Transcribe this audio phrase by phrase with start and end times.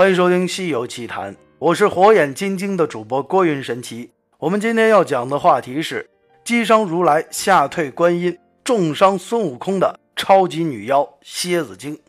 [0.00, 4.10] 欢迎收听《西游奇谈》，我是火眼金睛的主播郭云神奇。
[4.38, 6.08] 我们今天要讲的话题是
[6.42, 12.00] 击伤如来、吓退观音、重伤孙悟空的超级女妖蝎子精。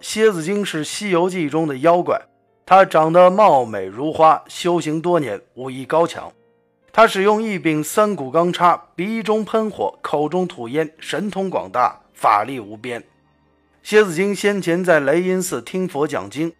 [0.00, 2.20] 蝎子精是《西游记》中的妖怪，
[2.66, 6.30] 她长得貌美如花，修行多年，武艺高强。
[6.92, 13.02] 她使用一柄三股钢叉，鼻中喷火，口中吐烟，神通广大，法力无边。
[13.82, 16.52] 蝎子精先前在雷音寺听佛讲经。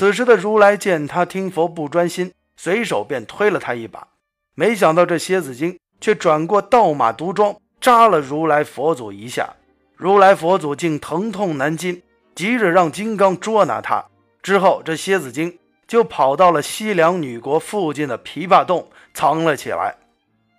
[0.00, 4.08] 此时的如来见他听佛不专心，随手便推了他一把。
[4.54, 9.56] 没想到这蝎子精却转过倒马毒桩，扎了如来佛祖一下。
[9.94, 12.02] 如来佛祖竟疼痛难禁，
[12.34, 14.02] 急着让金刚捉拿他。
[14.42, 19.96] 之后，这蝎子精就跑到了西凉女国附近的琵琶洞藏了起来。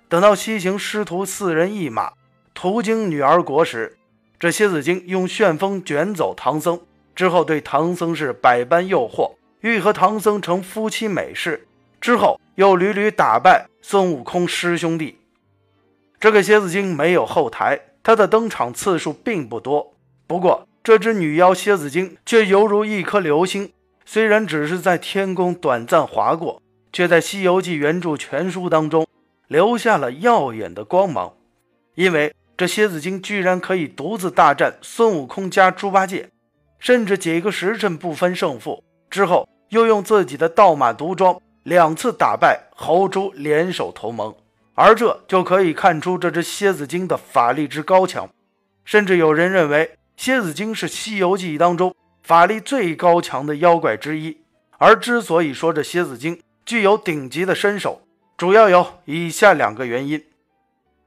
[0.08, 2.14] 等到西行师徒四人一马
[2.54, 3.98] 途经女儿国时，
[4.40, 6.80] 这蝎子精用旋风卷走唐僧。
[7.22, 11.68] 之后对唐僧是百般诱惑，欲和唐僧成夫妻美事。
[12.00, 15.20] 之后又屡屡打败孙悟空师兄弟。
[16.20, 19.94] 这个蝎子精没有后台，他的登场次数并不多。
[20.26, 23.72] 不过这只女妖蝎子精却犹如一颗流星，
[24.04, 26.60] 虽然只是在天宫短暂划过，
[26.92, 29.06] 却在《西游记》原著全书当中
[29.48, 31.36] 留下了耀眼的光芒。
[31.94, 36.28] 因为这蝎子精居然可以独自大战孙悟空加猪八戒。
[36.82, 44.36] 甚至几个时辰不分胜负，之后又用自己的倒马毒桩两次打败猴猪，联手同盟，
[44.74, 48.28] 而这就可以看出这只蝎子精的法力之高强。
[48.84, 54.36] 甚至有人认为，蝎子精是《西游记》当中法力最高强的妖怪之一。
[54.80, 58.02] 而之所以说这蝎子精具有顶级的身手，
[58.36, 60.24] 主要有以下两个原因：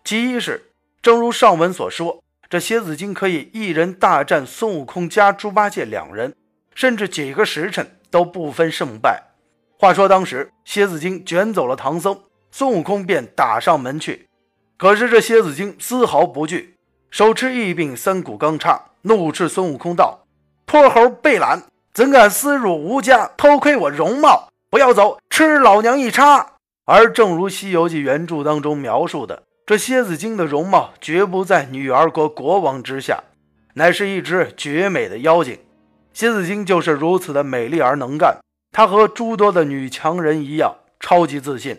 [0.05, 0.70] 其一是，
[1.02, 2.23] 正如上文所说。
[2.48, 6.34] 这蝎子精可以一人大战孙悟空加猪八戒两人，
[6.74, 9.22] 甚至几个时辰都不分胜败。
[9.78, 12.18] 话说当时蝎子精卷走了唐僧，
[12.50, 14.28] 孙悟空便打上门去。
[14.77, 16.77] 可是这蝎子精丝毫不惧，
[17.10, 20.27] 手持一柄三股钢叉，怒斥孙悟空道
[20.66, 21.62] ：“泼猴贝懒，
[21.92, 24.48] 怎敢私入吾家，偷窥我容貌？
[24.68, 26.54] 不要走，吃老娘一叉！”
[26.86, 29.43] 而正如《西游记》原著当中描述的。
[29.67, 33.25] 这蝎子精的容貌绝不在女儿国国王之下，
[33.73, 35.58] 乃是一只绝美的妖精。
[36.13, 38.36] 蝎子精就是如此的美丽而能干，
[38.73, 41.79] 她和诸多的女强人一样，超级自信。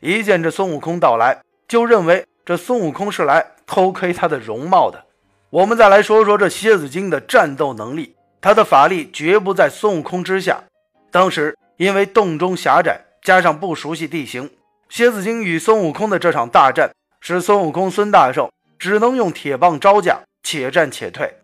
[0.00, 5.04] 一见这孙悟空到来，就认为这孙悟空是来偷窥她的容貌的。
[5.50, 10.64] 我们再来说说这蝎子精的战斗能力，她的法力绝不在孙悟空之下。
[11.10, 14.48] 当时因为洞中狭窄，加上不熟悉地形，
[14.88, 16.90] 蝎子精与孙悟空的这场大战。
[17.20, 21.34] 使孙悟空、孙大圣只能用铁棒招架，且战且退。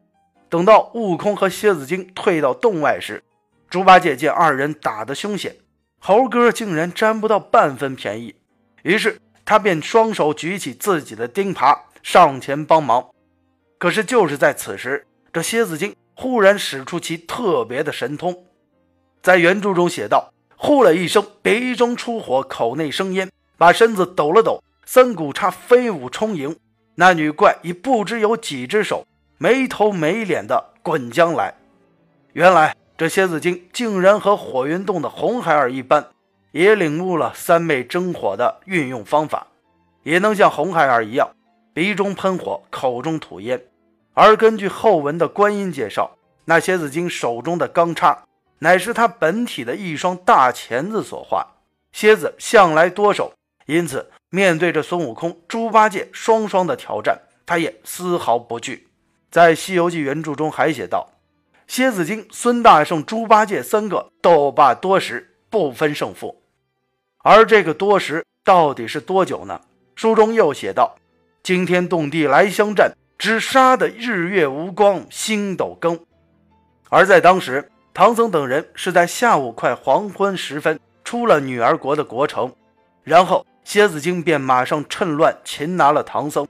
[0.48, 3.22] 等到悟空和蝎子精退到洞外时，
[3.68, 5.56] 猪八戒见二人打得凶险，
[5.98, 8.36] 猴哥竟然占不到半分便宜，
[8.82, 13.10] 于是他便双手举起自己的钉耙上前帮忙。
[13.78, 18.44] 可是就是在此时，这蝎子精忽然使出其特别的神通，
[19.20, 26.56] 在原著中写道：“呼了一声，鼻中出火，口内生烟，把身子抖了抖。”三股叉飞舞充盈，
[26.96, 29.06] 那女怪已不知有几只手，
[29.38, 31.54] 没头没脸的滚将来。
[32.32, 36.06] 原来这蝎子精竟然和火云洞的红孩儿一般，
[36.52, 39.46] 也领悟了三昧真火的运用方法，
[40.02, 41.30] 也能像红孩儿一样，
[41.72, 43.60] 鼻中喷火，口中吐烟。
[44.12, 48.22] 而根据后文的观音介绍，那蝎子精手中的钢叉，
[48.58, 51.46] 乃是他本体的一双大钳子所化。
[51.90, 53.32] 蝎子向来多手，
[53.66, 54.10] 因此。
[54.34, 58.88] 面对着孙悟空、猪八戒双双的挑战，他也丝毫不惧。
[59.30, 61.10] 在《西游记》原著中还写道
[61.68, 66.42] ：“蝎子精、孙大圣、猪八戒三个斗罢多时，不分胜负。”
[67.22, 69.60] 而这个多时到底是多久呢？
[69.94, 70.96] 书中又写道
[71.44, 75.96] ：“惊天动地来相战，只杀得日月无光，星斗更。”
[76.90, 82.52] 而在当时，唐僧等人是在下午快黄昏时分出了女儿国的国城，
[83.04, 83.46] 然后。
[83.64, 86.46] 蝎子精便马上趁乱擒拿了唐僧，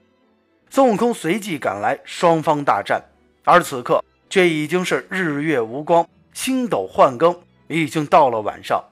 [0.69, 3.03] 孙悟空随即赶来，双方大战。
[3.45, 8.83] 而此刻却已经是日月无光，星斗换更，已经到了晚上。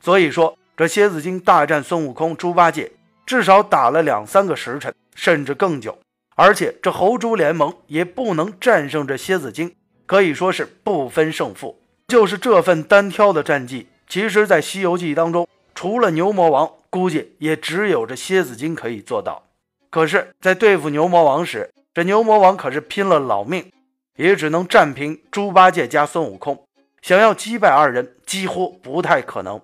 [0.00, 2.90] 所以说，这蝎子精大战孙悟空、猪八戒，
[3.26, 5.98] 至少打了两三个时辰，甚至更久。
[6.34, 9.74] 而且这猴猪联盟也不能战胜这蝎子精，
[10.06, 11.78] 可以说是不分胜负。
[12.08, 16.70] 就是这份单挑的战绩，其实在《西游记》当中，除了牛魔王。
[16.92, 19.42] 估计也只有这蝎子精可以做到。
[19.88, 23.72] 可是，在对付牛魔王时，这牛魔王可是拼了老命，
[24.16, 26.62] 也只能战平猪八戒加孙悟空。
[27.00, 29.58] 想要击败二人几乎不太可能。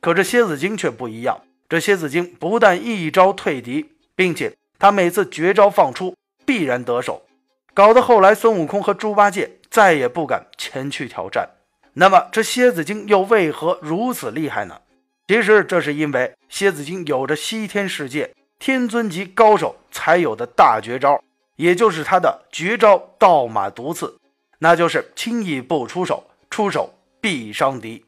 [0.00, 6.14] 可这蝎子精却不一样，这蝎子精不但一招退敌，并且他每次绝招放出
[6.46, 7.26] 必然得手，
[7.74, 11.50] 搞得后来孙悟空和猪八戒再也不敢前去挑战。
[11.92, 14.80] 那么这蝎子精又为何如此厉害呢？
[15.28, 21.20] 其实这是因为蝎子精有着西天世界天尊级高手才有的大绝招，
[21.56, 24.18] 也就是他的绝招“倒马毒刺”，
[24.60, 28.04] 那就是轻易不出手，出手必伤敌。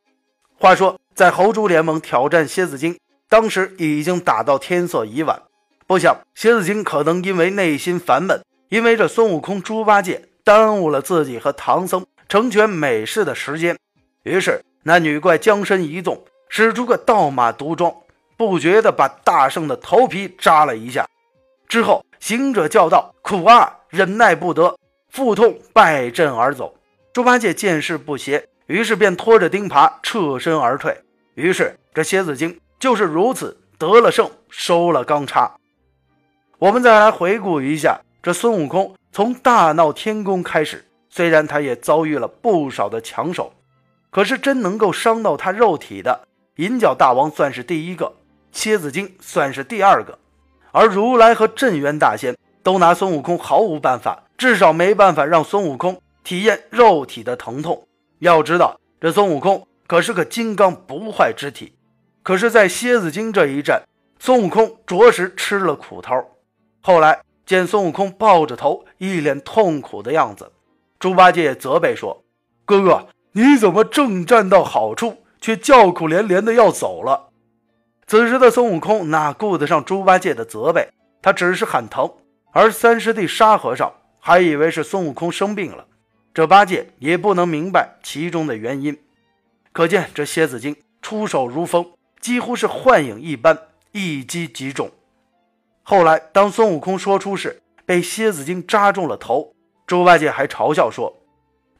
[0.57, 2.99] 话说，在猴猪联盟挑战蝎子精，
[3.29, 5.43] 当时已经打到天色已晚，
[5.87, 12.07] 不想蝎子精可能因为内心烦闷，因为这孙悟空、猪八戒耽误了自己和唐僧。
[12.29, 13.79] 成全美事的时间，
[14.23, 17.95] 于是那女怪将身一动，使出个倒马毒桩，
[18.37, 21.07] 不觉地把大圣的头皮扎了一下。
[21.69, 24.79] 之后，行者叫道：“苦啊，忍耐不得，
[25.11, 26.75] 腹痛败阵而走。”
[27.13, 30.97] 猪八戒见势不协，于是便拖着钉耙撤身而退。
[31.35, 35.53] 于是这蝎子精就是如此得了胜，收了钢叉。
[36.59, 40.85] 我们再来回顾一下这孙悟空从大闹天宫开始。
[41.11, 43.53] 虽然他也遭遇了不少的强手，
[44.11, 46.28] 可是真能够伤到他肉体的
[46.59, 48.13] 银角大王算是第一个，
[48.51, 50.19] 蝎子精算是第二个，
[50.73, 57.87] 而如来和镇元大仙都拿孙悟空毫无办法，至少没办法让孙悟空体验肉体的疼痛。
[58.19, 61.75] 要知道，这孙悟空可是个金刚不坏之体，
[62.25, 63.85] 可是，在蝎子精这一战，
[64.19, 66.13] 孙悟空着实吃了苦头。
[66.81, 70.51] 后来见孙悟空抱着头，一脸痛苦的样子。
[70.99, 72.25] 猪八戒责备说
[72.67, 77.31] ：“哥哥，你怎么正站到好处，却叫苦连连的要走了？”
[78.07, 80.89] 此时的孙悟空哪顾得上猪八戒的责备，
[81.21, 82.11] 他只是喊疼。
[82.53, 85.87] 而三师弟沙和尚还以为是孙悟空生病了，
[86.33, 88.99] 这八戒也不能明白其中的原因。
[89.73, 93.57] 可见这蝎子精出手如风，几乎是幻影一般，
[93.93, 94.91] 一击即中。
[95.83, 99.55] 后来，当孙悟空说出是被蝎子精扎中了头。
[99.87, 101.15] 猪八戒还嘲笑说：“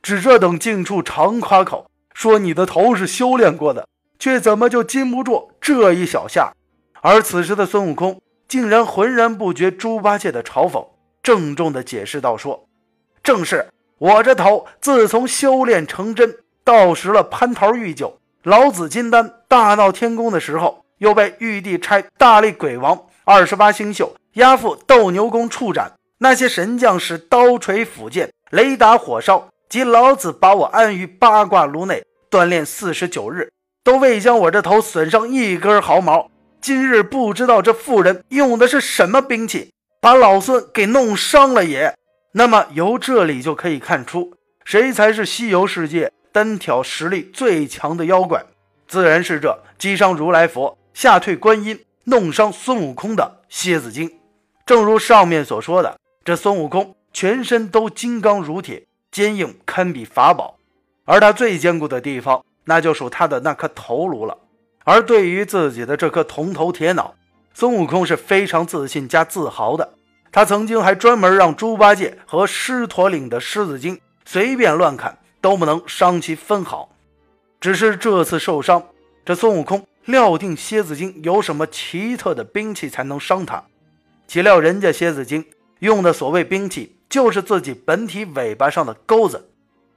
[0.01, 3.87] 只这等境处常夸口，说你的头是修炼过的，
[4.19, 6.53] 却怎么就禁不住这一小下？”
[7.01, 10.85] 而此时的孙悟空竟然浑然不觉猪八戒的嘲讽，
[11.23, 12.67] 郑重地解释道：“说
[13.23, 13.69] 正是
[13.99, 33.51] 我这头自从修炼成真，盗食了蟠桃玉酒、老子金丹，大闹天宫的时候，又被玉帝差大力鬼王二十八星宿押赴斗牛宫处斩。”那些神将使刀锤斧剑、雷打火烧，及老子把我安于八卦炉内锻炼四十九日，
[33.83, 36.31] 都未将我这头损伤一根毫毛。
[36.61, 41.95] 今日不知道这妇人用的是什么兵器，把老孙给弄伤了也。
[42.33, 44.35] 那么由这里就可以看出，
[44.65, 48.45] 谁才是西游世界单挑实力最强的妖怪？
[48.87, 54.11] 自然是这击伤如来佛、吓退观音、弄伤孙悟空的蝎子精。
[54.67, 55.97] 正如上面所说的。
[56.25, 60.58] 这孙悟空全身都金刚如铁，坚硬堪比法宝，
[61.11, 64.37] 而他最坚固的地方，那就属他的那颗头颅了。
[64.85, 67.15] 而对于自己的这颗铜头铁脑，
[67.55, 69.95] 孙悟空是非常自信加自豪的。
[70.31, 76.91] 他曾经还专门让猪八戒和狮驼岭的狮子精随便乱砍，都不能伤其分毫。
[77.59, 78.83] 只是这次受伤，
[79.25, 83.65] 这孙悟空料定蝎子精有什么奇特的兵器才能伤他，
[84.27, 85.43] 岂料人家蝎子精。
[85.79, 89.49] 用的所谓兵器，就是自己本体尾巴上的钩子，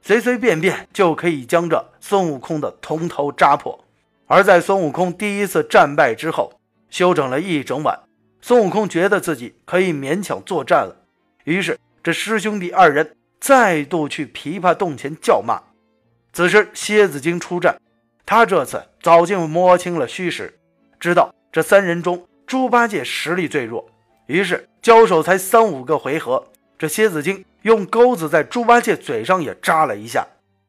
[0.02, 3.82] 随随便便就可以将这孙悟空的铜头扎破。
[4.26, 6.52] 而在孙悟空第一次战败之后，
[6.90, 7.98] 休整了一整晚，
[8.40, 10.96] 孙悟空觉得自己可以勉强作战了。
[11.44, 15.60] 于是，这师兄弟二人再度去琵琶洞前叫骂。
[16.32, 17.78] 此时，蝎子精出战，
[18.24, 20.58] 他这次早就摸清了虚实，
[20.98, 23.86] 知道这三人中猪八戒实力最弱。
[24.26, 30.26] 于是交手才三五个回合，这蝎子精用钩子在猪八戒嘴上也扎了一下，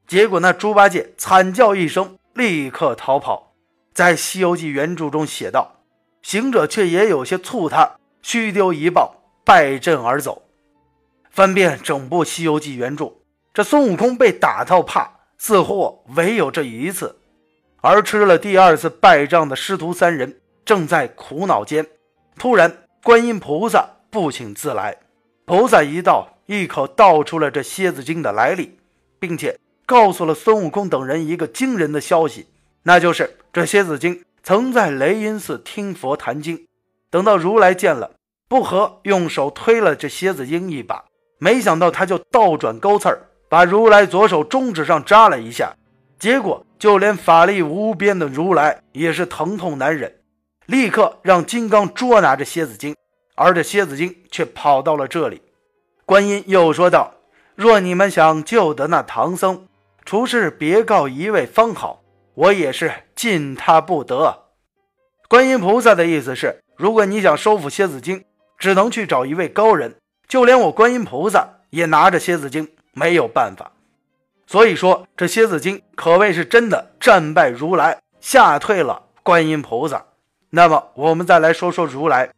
[0.07, 3.53] 结果那猪八戒惨叫一声，立刻逃跑。
[3.93, 5.83] 在《西游记》原著中写道，
[6.21, 9.09] 行者却也有些醋他，虚丢一棒，
[9.43, 10.43] 败阵而走。
[11.29, 13.13] 翻遍整部《西游记》原著，
[13.53, 17.19] 这孙悟空被打到怕，似乎唯有这一次。
[17.81, 21.85] 而吃了第二次败仗的师徒三人正在苦恼间，
[22.37, 22.79] 突然。
[23.05, 24.95] 观音菩萨不请自来，
[25.43, 28.77] 菩萨一到，一口道出了这蝎子精的来历，
[29.19, 32.47] 并且告诉了孙悟空等人一个惊人的消息，
[32.83, 36.67] 那就是这蝎子精曾在雷音寺听佛谈经，
[37.09, 38.11] 等到如来见了，
[38.49, 41.05] 不和，用手推了这蝎子精一把，
[41.37, 45.73] 没想到他就倒转钩刺儿，把如来左手中指上扎了一下，
[46.19, 50.13] 结果就连法力无边的如来也是疼痛难忍，
[50.65, 52.93] 立刻让金刚捉拿着蝎子精，
[53.35, 55.41] 而这蝎子精却跑到了这里。
[56.05, 57.13] 观音又说道
[57.55, 59.67] ：“若你们想救得那唐僧，
[60.03, 64.43] 除是别告一位方好，我也是尽他不得。”
[65.29, 68.25] 观音菩萨的意思是，如果你想收服蝎子精，
[68.57, 69.95] 只能去找一位高人，
[70.27, 73.71] 就连我观音菩萨也拿着蝎子精没有办法。
[74.45, 80.05] 所以说，这蝎子精可谓是真的战败如来，吓退了观音菩萨。
[80.49, 82.29] 那么，我们再来说说如来。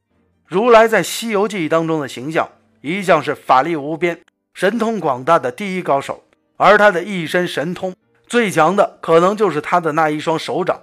[0.45, 2.47] 如来在《西游记》当中的形象，
[2.85, 4.21] 一向是法力无边、
[4.53, 6.23] 神通广大的第一高手。
[6.55, 7.95] 而他的一身神通，
[8.27, 10.79] 最强的可能就是他的那一双手掌。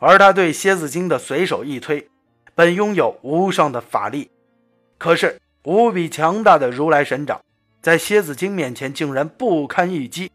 [0.00, 2.08] 而他对蝎子精的随手一推，
[2.56, 4.28] 本拥有无上的法力，
[4.98, 7.40] 可是无比强大的如来神掌，
[7.80, 10.32] 在蝎子精面前竟然不堪一击。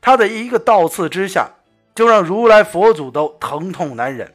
[0.00, 1.48] 他的一个倒刺之下，
[1.94, 4.34] 就让如来佛祖都疼痛难忍。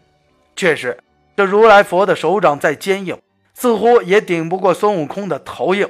[0.56, 0.98] 确实，
[1.36, 3.20] 这如来佛的手掌再坚硬，
[3.54, 5.88] 似乎也顶不过孙悟空的头硬。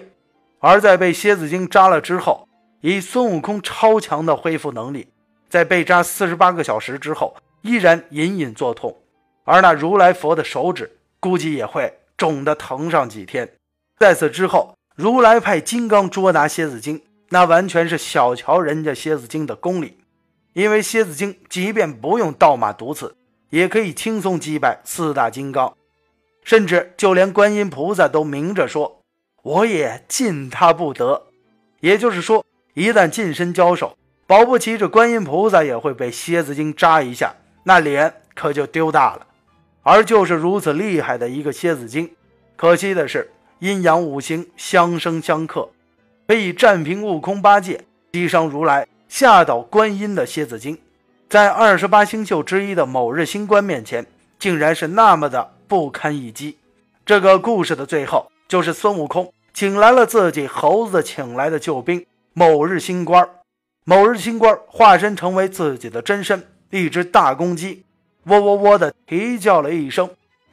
[0.61, 2.47] 而在被蝎子精扎了之后，
[2.81, 5.09] 以孙悟空超强的恢复能力，
[5.49, 8.95] 在被扎四十八个小时之后，依然隐隐作痛。
[9.43, 13.51] 而那如来佛的手指，估计也会肿得疼上几天。
[13.97, 17.01] 在此之后，如来派金刚捉拿蝎子精。
[17.33, 19.97] 那完全是小瞧人家蝎子精的功力，
[20.51, 23.15] 因为蝎子精即便不用倒马毒刺，
[23.51, 25.73] 也可以轻松击败四大金刚，
[26.43, 29.00] 甚至就连观音菩萨都明着说
[29.41, 31.23] ：“我也禁他不得。”
[31.81, 37.33] 也就是说，一旦近身交手，保不齐这观音菩萨也会被蝎子精扎一下，
[37.63, 39.27] 那脸可就丢大了。
[39.83, 42.11] 而就是如此厉害的一个蝎子精，
[42.55, 45.69] 可惜的是阴阳五行相生相克。
[46.27, 47.83] 可以战平悟空八戒，
[48.13, 50.77] 击伤如来，吓倒观音的蝎子精，
[51.27, 54.05] 在二十八星宿之一的某日星官面前，
[54.39, 56.57] 竟然是那么的不堪一击。
[57.05, 63.29] 这个故事的最后，就是孙悟空请来了自己猴子请来的救兵某日星官。
[63.85, 67.85] 某日星官化身成为自己的真身，一只大公鸡，
[68.25, 70.09] 喔喔喔的啼叫了一声，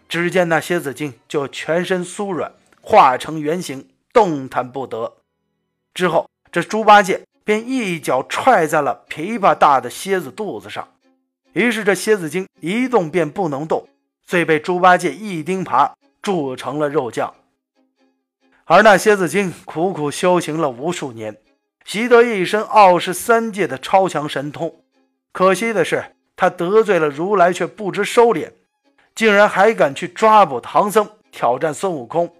[0.08, 5.16] 只见那蝎子精就全身酥软，化成原形，动弹不得。
[5.92, 10.86] 之后，这猪八戒便一脚踹在了琵琶大的蝎子肚子上，
[11.52, 13.88] 于是这蝎子精一动便不能动，
[14.24, 15.90] 遂被猪八戒一钉耙
[16.22, 17.34] 铸成了肉酱。
[18.70, 21.38] 而那蝎子精苦苦修行了无数年，
[21.86, 24.82] 习得一身傲视三界的超强神通，
[25.32, 28.52] 可惜的是，他得罪了如来，却不知收敛，
[29.14, 32.30] 竟然还敢去抓捕唐僧，挑战孙悟空。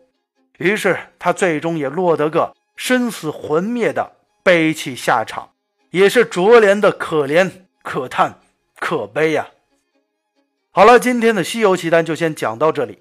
[0.58, 2.54] 于是他最终也落得个。
[2.76, 4.12] 身死魂灭的
[4.44, 5.50] 悲泣下场，
[5.90, 7.50] 也是卓怜的可怜、
[7.82, 8.38] 可叹、
[8.78, 9.48] 可悲呀。
[10.70, 13.00] 好了，今天的《西游奇谈》就先讲到这里。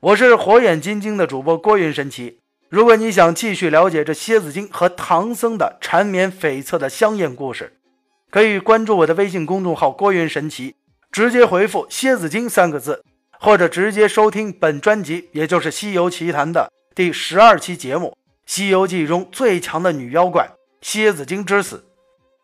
[0.00, 2.38] 我是火眼金睛的主播郭云神奇。
[2.68, 7.78] 如果你想继续了解这蝎子精和唐僧的缠绵悱恻的香艳故事，
[8.30, 10.76] 可以关注我的微信公众号“郭云神奇”，
[11.10, 13.02] 直接回复“蝎子精”三个字，
[13.40, 18.08] 或者直接收听本专辑，也就是《西游奇谈》的第十二期节目。
[18.44, 20.50] 《西游记》中最强的女妖怪
[20.82, 21.86] 蝎子精之死，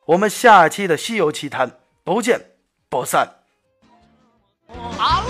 [0.06, 1.68] 我们下期的《西游奇谈》
[2.02, 2.40] 不见
[2.88, 3.28] 不散。
[4.98, 5.20] 阿